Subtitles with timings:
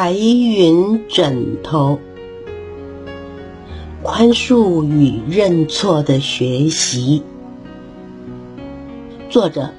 [0.00, 1.98] 白云枕头，
[4.00, 7.24] 宽恕与认错的学习。
[9.28, 9.70] 作者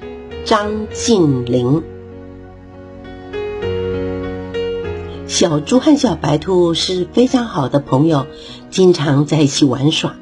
[0.44, 1.82] 张静玲。
[5.26, 8.26] 小猪和小白兔是非常好的朋友，
[8.68, 10.16] 经常在一起玩耍。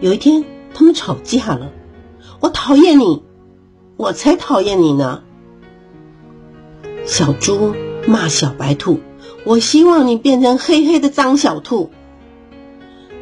[0.00, 0.42] 有一天，
[0.72, 1.70] 他们吵架了。
[2.40, 3.22] 我讨厌你，
[3.98, 5.22] 我才讨厌你呢！
[7.04, 7.74] 小猪
[8.06, 9.00] 骂小白兔
[9.44, 11.90] ：“我希望你变成黑黑的脏小兔。”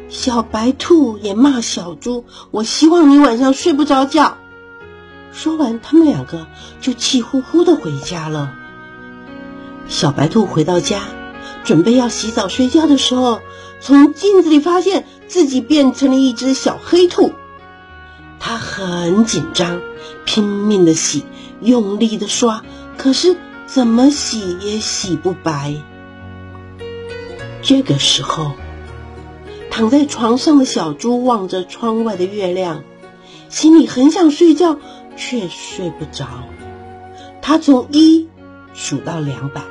[0.09, 4.37] 小白兔也骂小猪：“我希望你晚上睡不着觉。”
[5.31, 6.47] 说完，他们两个
[6.81, 8.53] 就气呼呼的回家了。
[9.87, 11.03] 小白兔回到家，
[11.63, 13.39] 准备要洗澡睡觉的时候，
[13.79, 17.31] 从镜子里发现自己变成了一只小黑兔。
[18.39, 19.79] 它很紧张，
[20.25, 21.23] 拼命的洗，
[21.61, 22.63] 用力的刷，
[22.97, 23.37] 可是。
[23.73, 25.75] 怎么洗也洗不白。
[27.61, 28.51] 这个时候，
[29.69, 32.83] 躺在床上的小猪望着窗外的月亮，
[33.47, 34.77] 心里很想睡觉，
[35.15, 36.27] 却睡不着。
[37.41, 38.27] 他从一
[38.73, 39.61] 数到两百，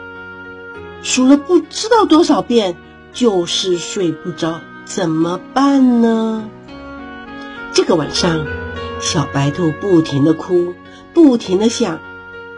[1.03, 2.77] 数了不知道多少遍，
[3.13, 6.49] 就是睡不着，怎么办呢？
[7.75, 8.47] 这个晚上，
[8.99, 10.73] 小白兔不停的哭，
[11.13, 12.01] 不停的想。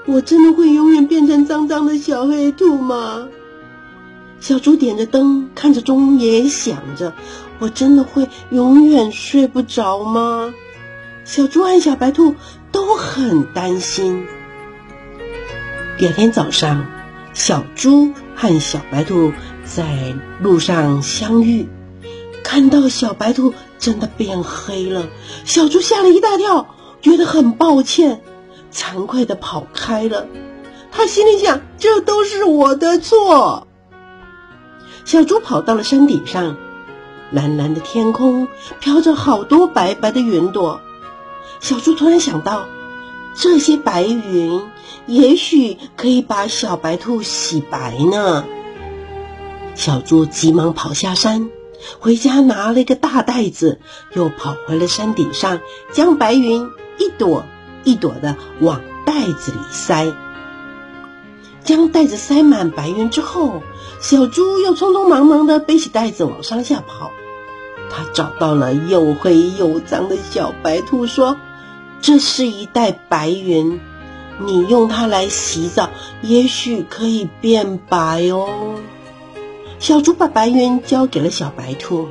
[0.06, 3.28] 我真的会永远变成脏脏的小黑兔吗？
[4.41, 7.12] 小猪点着灯，看着钟，也想着：
[7.61, 10.53] 我真的会永远睡不着吗？
[11.25, 12.34] 小猪和小白兔
[12.72, 14.27] 都很担心。
[15.98, 16.87] 第二天早上，
[17.33, 19.33] 小猪和小白兔
[19.64, 21.69] 在路上相遇，
[22.42, 25.09] 看到小白兔真的变黑了，
[25.44, 28.20] 小猪吓了一大跳，觉得很抱歉。
[28.73, 30.27] 惭愧的跑开了，
[30.91, 33.67] 他心里想：这都是我的错。
[35.05, 36.56] 小猪跑到了山顶上，
[37.31, 38.48] 蓝蓝的天空
[38.81, 40.81] 飘着好多白白的云朵。
[41.61, 42.65] 小猪突然想到，
[43.34, 44.62] 这些白云
[45.06, 48.44] 也许可以把小白兔洗白呢。
[49.75, 51.50] 小猪急忙跑下山，
[51.99, 53.81] 回家拿了一个大袋子，
[54.15, 55.61] 又跑回了山顶上，
[55.93, 56.69] 将白云
[56.99, 57.44] 一朵。
[57.84, 60.12] 一朵的往袋子里塞，
[61.65, 63.62] 将袋子塞满白云之后，
[64.00, 67.10] 小猪又匆匆忙忙的背起袋子往山下跑。
[67.91, 71.37] 他找到了又黑又脏的小白兔，说
[72.00, 73.81] ：“这是一袋白云，
[74.38, 75.91] 你用它来洗澡，
[76.22, 78.76] 也许可以变白哦。”
[79.78, 82.09] 小猪把白云交给了小白兔。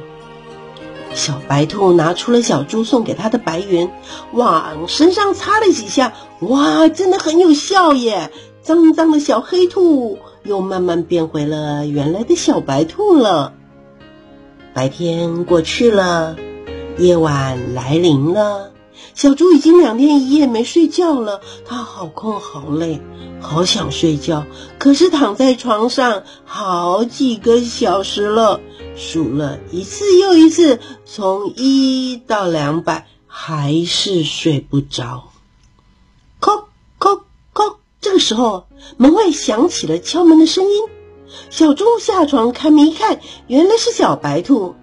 [1.14, 3.90] 小白兔拿出了小猪送给它的白云，
[4.34, 8.32] 往身上擦了几下，哇，真的很有效耶！
[8.62, 13.54] 脏脏的小黑兔又慢慢变回了原来的小白兔了。
[14.74, 16.36] 白天过去了，
[16.98, 18.72] 夜晚来临了。
[19.14, 23.02] 小猪已经两天一夜没睡觉了，它好困好累，
[23.40, 24.46] 好想睡觉，
[24.78, 28.60] 可是躺在床上好几个小时了。
[28.96, 35.30] 数了一次又一次，从一到两百，还是睡不着。
[36.40, 36.66] 叩
[37.00, 37.22] 叩
[37.54, 37.78] 叩！
[38.02, 38.66] 这个时候，
[38.98, 40.84] 门外响起了敲门的声音。
[41.50, 44.76] 小猪下床开门一看，原来是小白兔。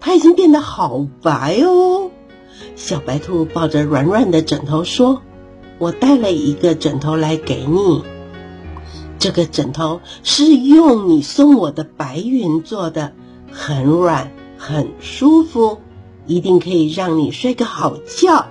[0.00, 2.11] 它已经变得好白哦。
[2.76, 5.22] 小白兔抱着软软的枕头说
[5.78, 8.02] ：“我带了一个枕头来给你。
[9.18, 13.12] 这个枕头是用你送我的白云做的。”
[13.54, 15.76] 很软，很舒服，
[16.26, 18.46] 一定可以让你睡个好觉。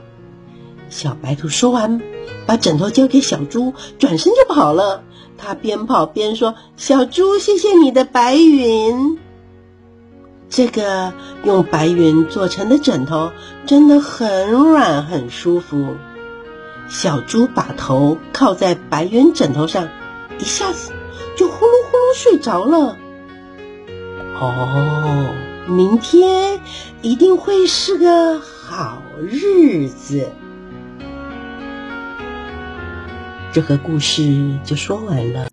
[0.89, 1.99] 小白兔说完，
[2.45, 5.03] 把枕头交给小猪，转身就跑了。
[5.39, 9.17] 他边跑边说：“小猪，谢谢你的白云。
[10.51, 11.13] 这个
[11.44, 13.31] 用白云做成的枕头
[13.66, 15.95] 真的很软，很舒服。”
[16.89, 19.88] 小猪把头靠在白云枕头上，
[20.40, 20.91] 一下子
[21.38, 22.97] 就呼噜呼噜睡着了。
[24.41, 25.34] 哦，
[25.67, 26.59] 明天
[27.02, 30.28] 一定会是个好日子。
[33.53, 35.47] 这个故事就说完了。